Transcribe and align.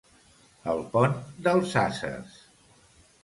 El 0.71 0.79
pont 0.95 1.13
dels 1.47 1.75
ases. 1.83 2.39